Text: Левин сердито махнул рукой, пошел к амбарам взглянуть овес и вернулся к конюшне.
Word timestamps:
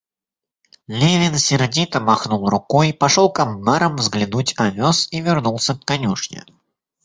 Левин 0.87 1.37
сердито 1.37 1.99
махнул 2.01 2.49
рукой, 2.49 2.91
пошел 2.91 3.29
к 3.31 3.37
амбарам 3.37 3.97
взглянуть 3.97 4.55
овес 4.57 5.07
и 5.11 5.21
вернулся 5.21 5.75
к 5.75 5.85
конюшне. 5.85 6.43